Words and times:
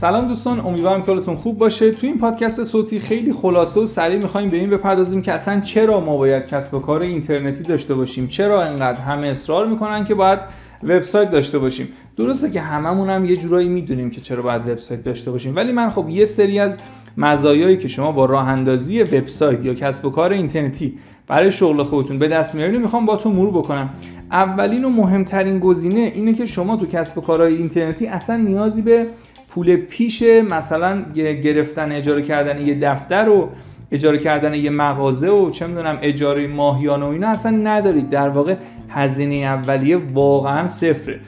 سلام 0.00 0.28
دوستان 0.28 0.60
امیدوارم 0.60 1.02
که 1.02 1.06
حالتون 1.06 1.36
خوب 1.36 1.58
باشه. 1.58 1.90
تو 1.90 2.06
این 2.06 2.18
پادکست 2.18 2.64
صوتی 2.64 3.00
خیلی 3.00 3.32
خلاصه 3.32 3.80
و 3.80 3.86
سریع 3.86 4.18
می‌خوایم 4.18 4.50
به 4.50 4.56
این 4.56 4.70
بپردازیم 4.70 5.22
که 5.22 5.32
اصلا 5.32 5.60
چرا 5.60 6.00
ما 6.00 6.16
باید 6.16 6.46
کسب 6.46 6.74
و 6.74 6.80
کار 6.80 7.02
اینترنتی 7.02 7.62
داشته 7.62 7.94
باشیم؟ 7.94 8.26
چرا 8.26 8.62
انقدر 8.62 9.02
همه 9.02 9.26
اصرار 9.26 9.66
می‌کنن 9.66 10.04
که 10.04 10.14
باید 10.14 10.38
وبسایت 10.82 11.30
داشته 11.30 11.58
باشیم؟ 11.58 11.88
درسته 12.16 12.50
که 12.50 12.60
هممون 12.60 13.10
هم 13.10 13.24
یه 13.24 13.36
جورایی 13.36 13.68
می‌دونیم 13.68 14.10
که 14.10 14.20
چرا 14.20 14.42
باید 14.42 14.68
وبسایت 14.68 15.02
داشته 15.02 15.30
باشیم 15.30 15.56
ولی 15.56 15.72
من 15.72 15.90
خب 15.90 16.08
یه 16.08 16.24
سری 16.24 16.58
از 16.58 16.78
مزایایی 17.16 17.76
که 17.76 17.88
شما 17.88 18.12
با 18.12 18.24
راه 18.24 18.48
اندازی 18.48 19.02
وبسایت 19.02 19.64
یا 19.64 19.74
کسب 19.74 20.04
و 20.04 20.10
کار 20.10 20.32
اینترنتی 20.32 20.98
برای 21.26 21.50
شغل 21.50 21.82
خودتون 21.82 22.18
به 22.18 22.28
دست 22.28 22.54
میارین 22.54 22.82
می‌خوام 22.82 23.06
باتون 23.06 23.32
مرور 23.32 23.50
بکنم. 23.50 23.90
اولین 24.32 24.84
و 24.84 24.88
مهمترین 24.88 25.58
گزینه 25.58 26.12
اینه 26.14 26.34
که 26.34 26.46
شما 26.46 26.76
تو 26.76 26.86
کسب 26.86 27.18
و 27.18 27.20
کارهای 27.20 27.56
اینترنتی 27.56 28.06
اصلا 28.06 28.36
نیازی 28.36 28.82
به 28.82 29.06
پول 29.50 29.76
پیش 29.76 30.22
مثلا 30.22 31.02
گرفتن 31.14 31.92
اجاره 31.92 32.22
کردن 32.22 32.66
یه 32.66 32.78
دفتر 32.80 33.28
و 33.28 33.48
اجاره 33.92 34.18
کردن 34.18 34.54
یه 34.54 34.70
مغازه 34.70 35.28
و 35.28 35.50
چه 35.50 35.66
می‌دونم 35.66 35.98
اجاره 36.02 36.46
ماهیانه 36.46 37.06
و 37.06 37.08
اینا 37.08 37.28
اصلا 37.28 37.50
ندارید. 37.50 38.08
در 38.08 38.28
واقع 38.28 38.54
هزینه 38.88 39.34
اولیه 39.34 39.96
واقعا 40.14 40.66
صفره. 40.66 41.20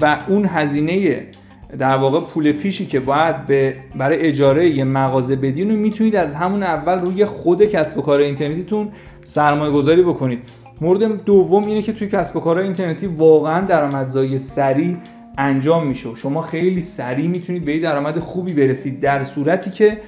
و 0.00 0.18
اون 0.28 0.44
هزینه 0.44 1.26
در 1.78 1.96
واقع 1.96 2.20
پول 2.20 2.52
پیشی 2.52 2.86
که 2.86 3.00
باید 3.00 3.46
به 3.46 3.74
برای 3.96 4.18
اجاره 4.18 4.68
یه 4.68 4.84
مغازه 4.84 5.36
بدین 5.36 5.70
و 5.70 5.76
می‌تونید 5.76 6.16
از 6.16 6.34
همون 6.34 6.62
اول 6.62 6.98
روی 6.98 7.24
خود 7.24 7.64
کسب 7.64 7.98
و 7.98 8.02
کار 8.02 8.20
اینترنتیتون 8.20 8.88
سرمایه 9.22 9.72
گذاری 9.72 10.02
بکنید. 10.02 10.38
مورد 10.80 11.24
دوم 11.24 11.66
اینه 11.66 11.82
که 11.82 11.92
توی 11.92 12.08
کسب 12.08 12.36
و 12.36 12.40
کارهای 12.40 12.64
اینترنتی 12.64 13.06
واقعا 13.06 13.60
درآمدزایی 13.60 14.38
سریع 14.38 14.96
انجام 15.38 15.86
میشه. 15.86 16.14
شما 16.14 16.42
خیلی 16.42 16.80
سریع 16.80 17.28
می‌تونید 17.28 17.64
به 17.64 17.78
درآمد 17.78 18.18
خوبی 18.18 18.52
برسید. 18.52 19.00
در 19.00 19.22
صورتی 19.22 19.70
که 19.70 19.98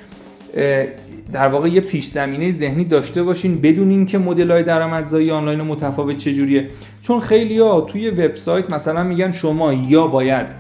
در 1.33 1.49
واقع 1.49 1.69
یه 1.69 1.81
پیش 1.81 2.07
زمینه 2.07 2.53
ذهنی 2.53 2.85
داشته 2.85 3.23
باشین 3.23 3.61
بدون 3.61 3.91
اینکه 3.91 4.19
مدل 4.19 4.51
های 4.51 4.63
درآمدزایی 4.63 5.31
آنلاین 5.31 5.61
متفاوت 5.61 6.17
چجوریه. 6.17 6.69
چون 7.03 7.21
خیلی 7.21 7.59
ها 7.59 7.81
توی 7.81 8.11
وبسایت 8.11 8.73
مثلا 8.73 9.05
میگن 9.05 9.31
شما 9.31 9.73
یا 9.73 10.07
باید 10.07 10.55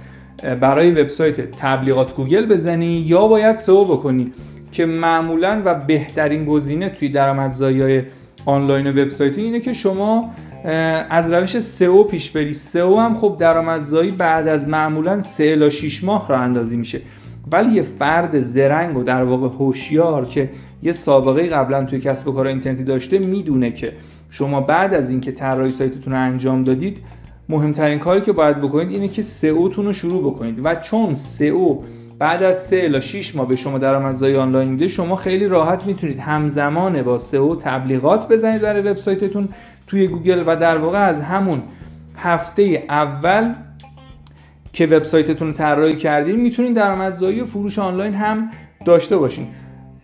برای 0.61 0.91
وبسایت 0.91 1.41
تبلیغات 1.41 2.15
گوگل 2.15 2.47
بزنی 2.47 2.87
یا 2.87 3.27
باید 3.27 3.57
سئو 3.57 3.85
بکنی 3.85 4.33
که 4.73 4.87
معمولا 4.87 5.63
و 5.65 5.75
بهترین 5.75 6.45
گزینه 6.45 6.89
توی 6.89 7.09
درآمدزایی 7.09 8.03
آنلاین 8.47 8.87
وبسایت 8.87 9.39
اینه 9.39 9.61
که 9.61 9.73
شما 9.73 10.31
از 11.11 11.33
روش 11.33 11.59
سئو 11.59 12.05
پیش 12.05 12.31
بری. 12.31 12.53
سئو 12.53 12.97
هم 12.97 13.15
خب 13.15 13.37
درآمدزایی 13.39 14.11
بعد 14.11 14.49
از 14.49 14.69
معمولا 14.69 15.21
3 15.21 15.45
الی 15.45 15.71
6 15.71 16.05
ماه 16.05 16.29
را 16.29 16.37
اندازی 16.37 16.77
میشه. 16.77 17.01
ولی 17.53 17.71
یه 17.71 17.83
فرد 17.83 18.41
زرنگ 18.41 18.97
و 18.97 19.03
در 19.03 19.23
واقع 19.23 19.49
هوشیار 19.49 20.27
که 20.27 20.51
یه 20.83 20.93
سابقه 20.93 21.49
قبلا 21.49 21.85
توی 21.85 22.01
کسب 22.01 22.29
و 22.29 22.33
کار 22.33 22.47
اینترنتی 22.47 22.85
داشته 22.85 23.19
می‌دونه 23.19 23.71
که 23.71 23.93
شما 24.31 24.61
بعد 24.61 24.95
از 24.95 25.11
اینکه 25.11 25.33
طراحی 25.33 25.71
سایتتون 25.71 26.13
رو 26.13 26.19
انجام 26.19 26.65
دادید 26.65 26.99
مهمترین 27.49 27.99
کاری 27.99 28.21
که 28.21 28.33
باید 28.33 28.59
بکنید 28.59 28.91
اینه 28.91 29.09
که 29.09 29.23
سئوتون 29.23 29.87
رو 29.87 29.93
شروع 29.93 30.23
بکنید. 30.23 30.61
و 30.65 30.75
چون 30.75 31.15
سئو 31.15 31.79
بعد 32.19 32.43
از 32.43 32.57
3 32.57 32.81
الی 32.85 33.01
6 33.01 33.37
ماه 33.37 33.49
به 33.49 33.57
شما 33.57 33.79
درآمدزایی 33.79 34.37
آنلاین 34.37 34.69
میده 34.69 34.89
شما 34.89 35.17
خیلی 35.17 35.49
راحت 35.49 35.87
می‌تونید 35.87 36.19
همزمان 36.19 37.03
با 37.03 37.19
سئو 37.19 37.57
تبلیغات 37.57 38.29
بزنید 38.29 38.63
برای 38.63 38.83
وبسایتتون. 38.83 39.49
توی 39.91 40.07
گوگل 40.07 40.43
و 40.47 40.57
در 40.57 40.79
واقع 40.79 40.99
از 40.99 41.21
همون 41.21 41.63
هفته 42.17 42.85
اول 42.89 43.55
که 44.73 44.87
وبسایتتون 44.87 45.49
رو 45.49 45.53
طراحی 45.53 45.97
کردین 45.97 46.41
می‌تونید 46.41 46.75
درآمدزایی 46.75 47.41
و 47.41 47.45
فروش 47.45 47.79
آنلاین 47.79 48.15
هم 48.15 48.51
داشته 48.85 49.17
باشین. 49.17 49.47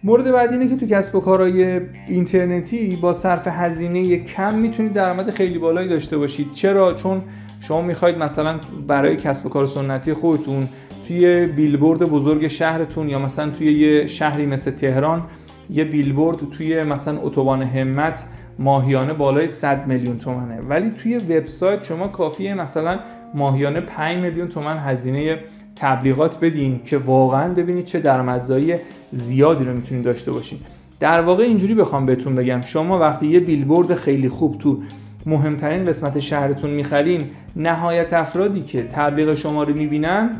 مورد 0.04 0.32
بعدی 0.32 0.54
اینه 0.54 0.68
که 0.68 0.76
تو 0.76 0.86
کسب 0.86 1.14
و 1.14 1.20
کارهای 1.20 1.80
اینترنتی 2.08 2.96
با 2.96 3.12
صرف 3.12 3.48
هزینه 3.50 4.16
کم 4.16 4.54
می‌تونید 4.54 4.92
درآمد 4.92 5.30
خیلی 5.30 5.58
بالایی 5.58 5.88
داشته 5.88 6.18
باشید. 6.18 6.52
چرا؟ 6.52 6.94
چون 6.94 7.22
شما 7.60 7.82
می‌خواید 7.82 8.18
مثلا 8.18 8.60
برای 8.86 9.16
کسب 9.16 9.46
و 9.46 9.48
کار 9.48 9.66
سنتی 9.66 10.12
خودتون 10.12 10.68
توی 11.08 11.46
بیلبورد 11.46 12.00
بزرگ 12.00 12.48
شهرتون 12.48 13.08
یا 13.08 13.18
مثلا 13.18 13.50
توی 13.50 13.72
یه 13.72 14.06
شهری 14.06 14.46
مثل 14.46 14.70
تهران 14.70 15.22
یه 15.70 15.84
بیلبورد 15.84 16.50
توی 16.50 16.82
مثلا 16.82 17.20
اتوبان 17.22 17.62
همت 17.62 18.24
ماهیانه 18.58 19.12
بالای 19.12 19.48
100 19.48 19.86
میلیون 19.86 20.18
تومنه. 20.18 20.60
ولی 20.60 20.90
توی 20.90 21.16
وبسایت 21.18 21.84
شما 21.84 22.08
کافیه 22.08 22.54
مثلا 22.54 22.98
ماهیانه 23.34 23.80
5 23.80 24.18
میلیون 24.18 24.48
تومن 24.48 24.78
هزینه 24.78 25.38
تبلیغات 25.76 26.40
بدین 26.40 26.80
که 26.84 26.98
واقعا 26.98 27.54
ببینید 27.54 27.84
چه 27.84 28.00
درآمدزایی 28.00 28.74
زیادی 29.10 29.64
رو 29.64 29.72
می‌تونید 29.72 30.04
داشته 30.04 30.32
باشین. 30.32 30.58
در 31.00 31.20
واقع 31.20 31.42
اینجوری 31.42 31.74
بخوام 31.74 32.06
بهتون 32.06 32.36
بگم 32.36 32.60
شما 32.60 32.98
وقتی 32.98 33.26
یه 33.26 33.40
بیلبورد 33.40 33.94
خیلی 33.94 34.28
خوب 34.28 34.58
تو 34.58 34.78
مهمترین 35.26 35.86
قسمت 35.86 36.18
شهرتون 36.18 36.70
می‌خرین 36.70 37.30
نهایت 37.56 38.12
افرادی 38.12 38.60
که 38.60 38.82
تبلیغ 38.82 39.34
شما 39.34 39.62
رو 39.62 39.74
می‌بینن 39.74 40.30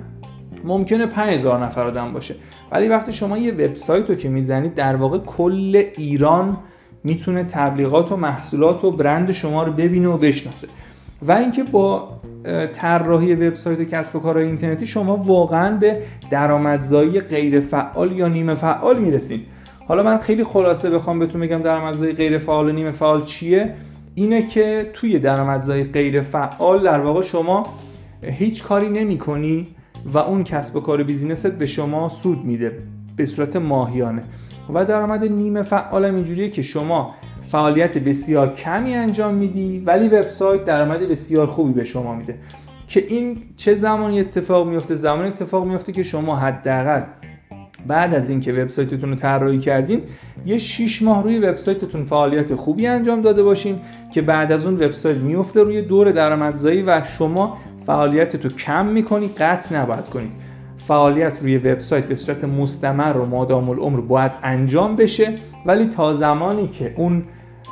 ممکنه 0.67 1.07
5000 1.07 1.65
نفر 1.65 1.87
آدم 1.87 2.13
باشه. 2.13 2.35
ولی 2.73 2.89
وقتی 2.89 3.13
شما 3.13 3.39
یه 3.39 3.53
وبسایت 3.53 4.11
رو 4.11 4.17
که 4.17 4.29
می‌زنید 4.29 4.75
در 4.75 4.97
واقع 4.97 5.19
کل 5.19 5.83
ایران 5.97 6.57
می‌تونه 7.05 7.45
تبلیغات 7.45 8.13
و 8.13 8.17
محصولات 8.17 8.85
و 8.85 8.91
برند 8.91 9.31
شما 9.31 9.63
رو 9.63 9.73
ببینه 9.73 10.09
و 10.09 10.19
بشناسه. 10.19 10.69
و 11.23 11.33
اینکه 11.33 11.65
با 11.65 12.09
طراحی 12.73 13.35
وبسایت 13.35 13.83
کسب 13.83 14.17
و 14.17 14.21
کارهای 14.21 14.47
اینترنتی 14.47 14.87
شما 14.87 15.17
واقعا 15.17 15.77
به 15.77 16.03
درآمدزایی 16.31 17.21
غیر 17.21 17.61
فعال 17.61 18.13
یا 18.13 18.29
نیمه 18.29 18.55
فعال 18.55 18.99
می‌رسید 18.99 19.47
حالا 19.89 20.03
من 20.03 20.19
خیلی 20.19 20.45
خلاصه 20.45 20.91
بخوام 20.91 21.19
بهتون 21.19 21.41
بگم 21.41 21.63
درآمدزایی 21.63 22.13
غیر 22.13 22.39
فعال 22.39 22.69
و 22.69 22.73
نیمه 22.73 22.93
فعال 22.93 23.25
چیه. 23.25 23.75
اینه 24.15 24.47
که 24.47 24.91
توی 24.93 25.19
درآمدزایی 25.19 25.85
غیر 25.85 26.21
فعال 26.21 26.83
در 26.83 27.01
واقع 27.01 27.23
شما 27.23 27.67
هیچ 28.23 28.65
کاری 28.65 28.89
نمی 28.89 29.19
کنی 29.19 29.67
و 30.13 30.19
اون 30.19 30.45
کسب 30.45 30.77
و 30.77 30.81
کار 30.81 31.03
بیزینست 31.03 31.59
به 31.59 31.67
شما 31.67 32.09
سود 32.09 32.45
میده. 32.45 32.79
به 33.17 33.27
صورت 33.27 33.57
ماهیانه. 33.57 34.23
و 34.75 34.85
درآمد 34.85 35.25
نیمه 35.25 35.63
فعال 35.63 36.05
اینجوریه 36.05 36.49
که 36.49 36.63
شما 36.63 37.15
فعالیت 37.49 37.99
بسیار 37.99 38.55
کمی 38.55 38.95
انجام 38.95 39.35
میدی 39.35 39.83
ولی 39.87 40.09
وبسایت 40.09 40.65
درآمد 40.65 41.01
بسیار 41.01 41.47
خوبی 41.47 41.73
به 41.73 41.85
شما 41.85 42.15
میده. 42.15 42.39
که 42.89 43.07
این 43.09 43.39
چه 43.57 43.75
زمانی 43.75 44.21
اتفاق 44.21 44.69
میفته؟ 44.69 44.95
زمانی 44.95 45.29
اتفاق 45.29 45.65
میفته 45.65 45.93
که 45.93 46.03
شما 46.03 46.37
حداقل 46.37 47.03
بعد 47.87 48.15
از 48.15 48.31
اینکه 48.31 48.53
وبسایتتون 48.53 49.11
رو 49.11 49.15
طراحی 49.15 49.59
کردین 49.59 50.03
یه 50.47 50.59
6 50.59 51.03
ماه 51.03 51.23
روی 51.23 51.39
وبسایتتون 51.39 52.05
فعالیت 52.05 52.55
خوبی 52.55 52.87
انجام 52.87 53.23
داده 53.23 53.43
باشین 53.43 53.81
که 54.15 54.23
بعد 54.23 54.53
از 54.53 54.67
اون 54.67 54.75
وبسایت 54.75 55.17
میفته 55.17 55.63
روی 55.63 55.83
دور 55.83 56.11
درآمدزایی 56.13 56.83
و 56.83 57.03
شما 57.19 57.59
فعالیت 57.87 58.45
رو 58.45 58.51
کم 58.51 58.87
می‌کنی 58.87 59.29
قطع 59.29 59.77
نباید 59.77 60.05
کنید 60.05 60.33
فعالیت 60.77 61.43
روی 61.43 61.57
وبسایت 61.59 62.05
به 62.05 62.15
صورت 62.15 62.45
مستمر 62.45 63.17
و 63.17 63.27
مادام 63.27 63.71
العمر 63.71 64.01
باید 64.01 64.33
انجام 64.43 64.97
بشه 64.97 65.35
ولی 65.67 65.87
تا 65.87 66.13
زمانی 66.13 66.69
که 66.69 66.95
اون 66.97 67.25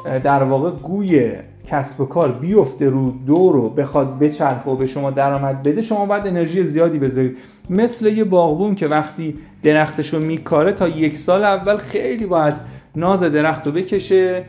در 0.05 0.43
واقع 0.43 0.71
گوی 0.71 1.33
کسب 1.67 2.01
و 2.01 2.07
کار 2.07 2.33
بیفته 2.33 2.89
رو 2.89 3.11
دو 3.27 3.53
رو 3.53 3.71
بخواد 3.71 4.19
بچرخه 4.19 4.71
و 4.71 4.77
به 4.77 4.87
شما 4.87 5.11
درآمد 5.11 5.63
بده 5.63 5.81
شما 5.81 6.07
باید 6.07 6.27
انرژی 6.27 6.65
زیادی 6.65 6.99
بذارید. 6.99 7.39
مثل 7.71 8.07
یه 8.07 8.25
باغبون 8.25 8.75
که 8.75 8.89
وقتی 8.89 9.35
درختش 9.63 10.15
رو 10.15 10.21
میکاره 10.21 10.73
تا 10.73 10.89
یک 10.89 11.17
سال 11.17 11.45
اول 11.45 11.77
خیلی 11.77 12.27
باید 12.27 12.61
ناز 12.97 13.23
درخت 13.23 13.67
رو 13.67 13.73
بکشه 13.73 14.45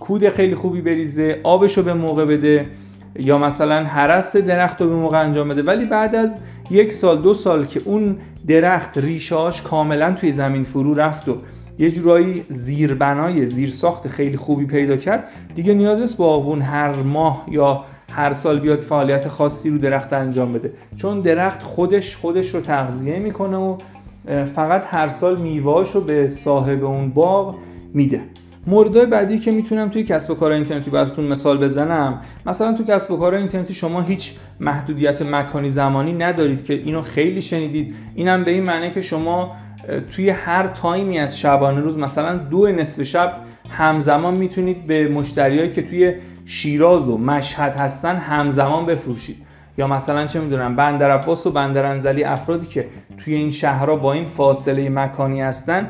کود 0.00 0.28
خیلی 0.28 0.54
خوبی 0.54 0.80
بریزه 0.80 1.40
آبش 1.42 1.78
رو 1.78 1.82
به 1.82 1.94
موقع 1.94 2.24
بده. 2.24 2.66
یا 3.18 3.38
مثلا 3.38 3.84
حرست 3.84 4.36
درخت 4.36 4.80
رو 4.80 4.88
به 4.88 4.94
موقع 4.94 5.20
انجام 5.20 5.48
بده. 5.48 5.62
ولی 5.62 5.84
بعد 5.84 6.14
از 6.14 6.38
یک 6.70 6.92
سال 6.92 7.22
دو 7.22 7.34
سال 7.34 7.64
که 7.64 7.80
اون 7.84 8.16
درخت 8.46 8.98
ریشاش 8.98 9.62
کاملا 9.62 10.12
توی 10.12 10.32
زمین 10.32 10.64
فرو 10.64 10.94
رفت 10.94 11.28
و 11.28 11.36
یه 11.78 11.90
جورایی 11.90 12.44
زیربنای 12.48 13.46
زیرساخت 13.46 14.08
خیلی 14.08 14.36
خوبی 14.36 14.66
پیدا 14.66 14.96
کرد 14.96 15.28
دیگه 15.54 15.74
نیاز 15.74 16.00
نیست 16.00 16.18
باغبون 16.18 16.62
هر 16.62 16.92
ماه 16.92 17.46
یا 17.50 17.84
هر 18.12 18.32
سال 18.32 18.60
بیاد 18.60 18.78
فعالیت 18.78 19.28
خاصی 19.28 19.70
رو 19.70 19.78
درخت 19.78 20.12
انجام 20.12 20.52
بده. 20.52 20.72
چون 20.96 21.20
درخت 21.20 21.62
خودش 21.62 22.16
خودش 22.16 22.54
رو 22.54 22.60
تغذیه 22.60 23.18
می‌کنه 23.18 23.56
و 23.56 23.76
فقط 24.44 24.84
هر 24.86 25.08
سال 25.08 25.40
میواش 25.40 25.90
رو 25.90 26.00
به 26.00 26.28
صاحب 26.28 26.84
اون 26.84 27.10
باغ 27.10 27.56
میده. 27.94 28.20
موردهای 28.66 29.06
بعدی 29.06 29.38
که 29.38 29.50
می‌تونم 29.50 29.88
توی 29.88 30.02
کسب 30.02 30.30
و 30.30 30.34
کار 30.34 30.52
اینترنتی 30.52 30.90
براتون 30.90 31.24
مثال 31.24 31.58
بزنم. 31.58 32.20
مثلا 32.46 32.72
تو 32.72 32.84
کسب 32.84 33.10
و 33.10 33.16
کار 33.16 33.34
اینترنتی 33.34 33.74
شما 33.74 34.00
هیچ 34.00 34.32
محدودیت 34.60 35.22
مکانی 35.22 35.68
زمانی 35.68 36.12
ندارید 36.12 36.64
که 36.64 36.74
اینو 36.74 37.02
خیلی 37.02 37.42
شنیدید. 37.42 37.94
اینم 38.14 38.44
به 38.44 38.50
این 38.50 38.62
معنی 38.62 38.90
که 38.90 39.00
شما 39.00 39.56
توی 40.16 40.30
هر 40.30 40.66
تایمی 40.66 41.18
از 41.18 41.38
شبانه 41.38 41.80
روز 41.80 41.98
مثلا 41.98 42.34
دو 42.36 42.72
نصف 42.72 43.02
شب 43.02 43.32
همزمان 43.70 44.34
می‌تونید 44.34 44.86
به 44.86 45.08
مشتریایی 45.08 45.70
که 45.70 45.82
توی 45.82 46.14
شیراز 46.46 47.08
و 47.08 47.18
مشهد 47.18 47.74
هستن 47.74 48.16
همزمان 48.16 48.86
بفروشید. 48.86 49.36
یا 49.78 49.86
مثلا 49.86 50.26
چه 50.26 50.40
می‌دونم 50.40 50.76
بندر 50.76 51.10
عباس 51.10 51.46
و 51.46 51.50
بندر 51.50 51.86
انزلی 51.86 52.24
افرادی 52.24 52.66
که 52.66 52.86
توی 53.16 53.34
این 53.34 53.50
شهرها 53.50 53.96
با 53.96 54.12
این 54.12 54.24
فاصله 54.24 54.88
مکانی 54.88 55.40
هستن 55.40 55.88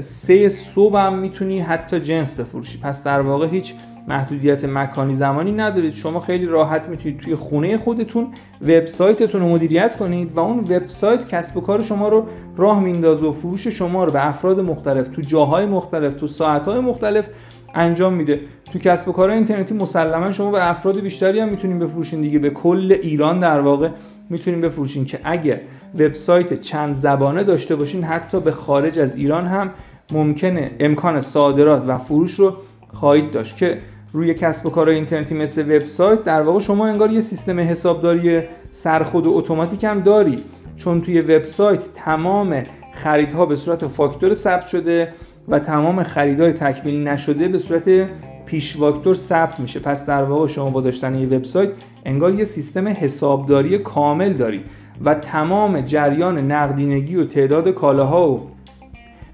سه 0.00 0.48
صبح 0.48 0.98
هم 0.98 1.18
می‌تونی 1.18 1.60
حتی 1.60 2.00
جنس 2.00 2.34
بفروشی. 2.34 2.78
پس 2.78 3.04
در 3.04 3.20
واقع 3.20 3.46
هیچ 3.46 3.74
محدودیت 4.08 4.64
مکانی 4.64 5.12
زمانی 5.12 5.52
ندارید. 5.52 5.94
شما 5.94 6.20
خیلی 6.20 6.46
راحت 6.46 6.88
می‌تونید 6.88 7.20
توی 7.20 7.34
خونه 7.34 7.78
خودتون 7.78 8.26
وبسایتتون 8.62 9.40
رو 9.40 9.48
مدیریت 9.48 9.96
کنید 9.96 10.32
و 10.32 10.40
اون 10.40 10.58
وبسایت 10.58 11.28
کسب 11.28 11.56
و 11.56 11.60
کار 11.60 11.82
شما 11.82 12.08
رو 12.08 12.26
راه 12.56 12.80
میندازه 12.80 13.26
و 13.26 13.32
فروش 13.32 13.66
شما 13.68 14.04
رو 14.04 14.12
به 14.12 14.26
افراد 14.26 14.60
مختلف 14.60 15.08
تو 15.08 15.22
جاهای 15.22 15.66
مختلف 15.66 16.14
تو 16.14 16.26
ساعتهای 16.26 16.80
مختلف 16.80 17.28
انجام 17.74 18.14
میده. 18.14 18.40
تو 18.72 18.78
کسب 18.78 19.08
و 19.08 19.12
کار 19.12 19.30
اینترنتی 19.30 19.74
مسلما 19.74 20.30
شما 20.30 20.50
به 20.50 20.70
افراد 20.70 21.00
بیشتری 21.00 21.40
هم 21.40 21.48
می‌تونید 21.48 21.78
بفروشین 21.78 22.20
دیگه. 22.20 22.38
به 22.38 22.50
کل 22.50 22.96
ایران 23.02 23.38
در 23.38 23.60
واقع 23.60 23.88
می‌تونید 24.30 24.60
بفروشین 24.60 25.04
که 25.04 25.20
اگه 25.24 25.60
وبسایت 25.94 26.60
چند 26.60 26.94
زبانه 26.94 27.44
داشته 27.44 27.76
باشین 27.76 28.04
حتی 28.04 28.40
به 28.40 28.52
خارج 28.52 28.98
از 28.98 29.16
ایران 29.16 29.46
هم 29.46 29.70
ممکنه 30.12 30.70
امکان 30.80 31.20
صادرات 31.20 31.84
و 31.86 31.98
فروش 31.98 32.34
رو 32.34 32.56
خواهید 32.92 33.30
داشت. 33.30 33.56
که 33.56 33.78
روی 34.12 34.34
کسب 34.34 34.66
و 34.66 34.70
کار 34.70 34.88
اینترنتی 34.88 35.34
مثل 35.34 35.76
وبسایت 35.76 36.22
در 36.22 36.42
واقع 36.42 36.60
شما 36.60 36.86
انگار 36.86 37.10
یه 37.10 37.20
سیستم 37.20 37.60
حسابداری 37.60 38.42
سرخود 38.70 39.26
و 39.26 39.32
اتوماتیک 39.36 39.84
هم 39.84 40.00
داری. 40.00 40.44
چون 40.76 41.00
توی 41.00 41.20
وبسایت 41.20 41.94
تمام 41.94 42.62
خریدها 42.94 43.46
به 43.46 43.56
صورت 43.56 43.86
فاکتور 43.86 44.34
ثبت 44.34 44.66
شده 44.66 45.14
و 45.48 45.58
تمام 45.58 46.02
خریدهای 46.02 46.52
تکمیلی 46.52 47.04
نشده 47.04 47.48
به 47.48 47.58
صورت 47.58 48.08
پیش 48.46 48.76
فاکتور 48.76 49.14
ثبت 49.14 49.60
میشه. 49.60 49.80
پس 49.80 50.06
در 50.06 50.24
واقع 50.24 50.46
شما 50.46 50.70
با 50.70 50.80
داشتن 50.80 51.14
یه 51.14 51.26
وبسایت 51.26 51.70
انگار 52.04 52.34
یه 52.34 52.44
سیستم 52.44 52.88
حسابداری 52.88 53.78
کامل 53.78 54.32
داری 54.32 54.64
و 55.04 55.14
تمام 55.14 55.80
جریان 55.80 56.52
نقدینگی 56.52 57.16
و 57.16 57.24
تعداد 57.24 57.68
کالاها 57.68 58.30
و 58.30 58.50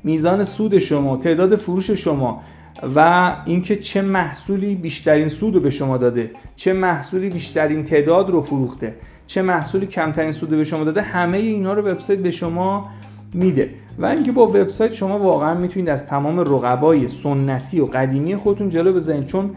میزان 0.05 0.45
سود 0.45 0.79
شما 0.79 1.17
تعداد 1.17 1.57
فروش 1.57 1.91
شما 1.91 2.43
و 2.97 3.31
اینکه 3.45 3.77
چه 3.77 4.03
محصولی 4.03 4.75
بیشترین 4.75 5.29
سود 5.29 5.55
رو 5.55 5.61
به 5.61 5.71
شما 5.71 5.97
داده 5.97 6.31
چه 6.57 6.73
محصولی 6.73 7.31
بیشترین 7.31 7.85
تعداد 7.85 8.31
رو 8.31 8.43
فروخته 8.43 8.95
چه 9.27 9.43
محصولی 9.43 9.87
کمترین 9.87 10.33
سود 10.33 10.51
رو 10.51 10.57
به 10.57 10.65
شما 10.65 10.85
داده 10.85 11.03
همه 11.03 11.39
اینا 11.39 11.73
رو 11.73 11.83
وبسایت 11.83 12.19
به 12.19 12.31
شما 12.31 12.91
میده. 13.35 13.71
و 13.99 14.07
اینکه 14.07 14.33
با 14.33 14.47
وبسایت 14.47 14.93
شما 14.93 15.19
واقعا 15.19 15.55
می‌تونید 15.55 15.89
از 15.89 16.07
تمام 16.07 16.41
رقبای 16.41 17.09
سنتی 17.09 17.81
و 17.81 17.87
قدیمی 17.87 18.37
خودتون 18.37 18.69
جلو 18.69 18.93
بزنید. 18.93 19.27
چون 19.27 19.51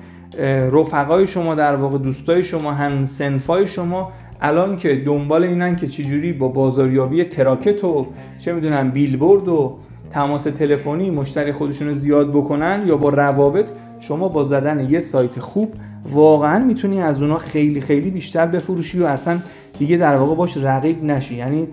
رفقای 0.72 1.28
شما 1.28 1.56
در 1.56 1.76
واقع 1.76 1.98
دوستای 1.98 2.44
شما 2.44 2.72
هم 2.72 3.04
سنفای 3.04 3.68
شما 3.68 4.12
الان 4.42 4.78
که 4.78 4.96
دنبال 4.96 5.44
اینن 5.44 5.76
که 5.76 5.88
چجوری 5.88 6.34
با 6.34 6.48
بازاریابی 6.48 7.24
تراکت 7.24 7.84
و 7.84 8.08
چه 8.40 8.54
می‌دونم 8.54 8.92
بیلبورد 8.92 9.48
و 9.48 9.78
تماس 10.12 10.44
تلفنی 10.44 11.10
مشتری 11.10 11.52
خودشون 11.52 11.88
رو 11.88 11.94
زیاد 11.94 12.32
بکنن 12.32 12.84
یا 12.88 12.98
با 12.98 13.10
روابط 13.10 13.72
شما 14.00 14.28
با 14.28 14.44
زدن 14.44 14.90
یه 14.90 15.00
سایت 15.00 15.40
خوب 15.40 15.74
واقعا 16.12 16.66
می‌تونی 16.66 17.02
از 17.02 17.22
اونا 17.22 17.38
خیلی 17.38 17.82
خیلی 17.82 18.12
بیشتر 18.12 18.46
بفروشی 18.46 19.00
و 19.00 19.06
اصلا 19.06 19.40
دیگه 19.80 19.98
در 19.98 20.16
واقع 20.16 20.36
باش 20.36 20.58
رقیب 20.58 21.04
نشی. 21.04 21.36
یعنی 21.36 21.68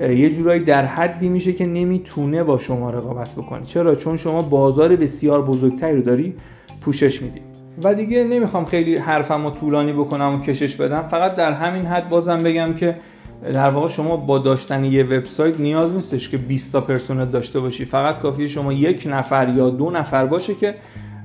یه 0.00 0.30
جورایی 0.30 0.60
در 0.60 0.84
حدی 0.84 1.28
میشه 1.28 1.52
که 1.52 1.66
نمی‌تونه 1.66 2.44
با 2.44 2.58
شما 2.58 2.90
رقابت 2.90 3.34
بکنه. 3.34 3.64
چرا؟ 3.64 3.94
چون 3.94 4.16
شما 4.16 4.42
بازار 4.42 4.96
بسیار 4.96 5.42
بزرگتری 5.42 5.96
رو 5.96 6.02
داری 6.02 6.34
پوشش 6.80 7.22
میدی. 7.22 7.40
و 7.82 7.94
دیگه 7.94 8.24
نمی‌خوام 8.24 8.64
خیلی 8.64 8.96
حرفم 8.96 9.44
رو 9.44 9.50
طولانی 9.50 9.92
بکنم 9.92 10.34
و 10.34 10.40
کشش 10.40 10.76
بدم. 10.76 11.02
فقط 11.02 11.34
در 11.34 11.52
همین 11.52 11.86
حد 11.86 12.08
بازم 12.08 12.38
بگم 12.38 12.74
که 12.74 12.96
در 13.52 13.70
واقع 13.70 13.88
شما 13.88 14.16
با 14.16 14.38
داشتن 14.38 14.84
یه 14.84 15.04
وبسایت 15.04 15.60
نیاز 15.60 15.94
نیستش 15.94 16.28
که 16.28 16.36
20 16.36 16.72
تا 16.72 16.80
پرسنل 16.80 17.24
داشته 17.24 17.60
باشی. 17.60 17.84
فقط 17.84 18.18
کافیه 18.18 18.48
شما 18.48 18.72
یک 18.72 19.06
نفر 19.10 19.48
یا 19.48 19.70
دو 19.70 19.90
نفر 19.90 20.26
باشه 20.26 20.54
که 20.54 20.74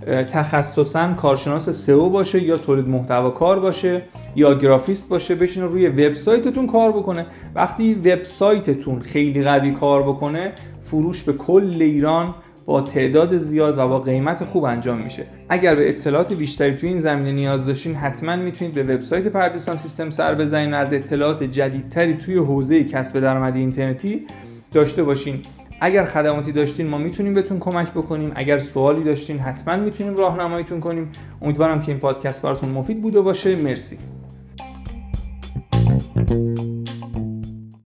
تخصصا 0.07 1.13
کارشناس 1.13 1.69
سئو 1.69 2.09
باشه 2.09 2.43
یا 2.43 2.57
تولید 2.57 2.87
محتوا 2.87 3.29
کار 3.29 3.59
باشه 3.59 4.01
یا 4.35 4.53
گرافیست 4.53 5.09
باشه 5.09 5.35
بشینه 5.35 5.65
روی 5.65 5.87
وبسایتتون 5.87 6.67
کار 6.67 6.91
بکنه. 6.91 7.25
وقتی 7.55 7.93
وبسایتتون 7.93 9.01
خیلی 9.01 9.43
قوی 9.43 9.71
کار 9.71 10.03
بکنه 10.03 10.51
فروش 10.83 11.23
به 11.23 11.33
کل 11.33 11.77
ایران 11.79 12.35
با 12.65 12.81
تعداد 12.81 13.37
زیاد 13.37 13.77
و 13.77 13.87
با 13.87 13.99
قیمت 13.99 14.43
خوب 14.45 14.63
انجام 14.63 14.97
میشه. 14.97 15.25
اگر 15.49 15.75
به 15.75 15.89
اطلاعات 15.89 16.33
بیشتری 16.33 16.75
توی 16.75 16.89
این 16.89 16.99
زمینه 16.99 17.31
نیاز 17.31 17.65
داشتین 17.65 17.95
حتما 17.95 18.35
می‌تونید 18.35 18.73
به 18.73 18.83
وبسایت 18.83 19.27
پردیسان 19.27 19.75
سیستم 19.75 20.09
سر 20.09 20.35
بزنید 20.35 20.73
و 20.73 20.75
از 20.75 20.93
اطلاعات 20.93 21.43
جدیدتری 21.43 22.13
توی 22.13 22.35
حوزه 22.35 22.83
کسب 22.83 23.19
درآمد 23.19 23.55
اینترنتی 23.55 24.25
داشته 24.73 25.03
باشین. 25.03 25.39
اگر 25.83 26.05
خدماتی 26.05 26.51
داشتین 26.51 26.87
ما 26.87 26.97
می‌تونیم 26.97 27.33
بهتون 27.33 27.59
کمک 27.59 27.91
بکنیم. 27.91 28.31
اگر 28.35 28.59
سوالی 28.59 29.03
داشتین 29.03 29.39
حتما 29.39 29.75
می‌تونیم 29.75 30.17
راهنماییتون 30.17 30.79
کنیم. 30.79 31.11
امیدوارم 31.41 31.81
که 31.81 31.91
این 31.91 31.99
پادکست 31.99 32.41
براتون 32.41 32.69
مفید 32.69 33.01
بوده 33.01 33.21
باشه. 33.21 33.55
مرسی. 33.55 33.97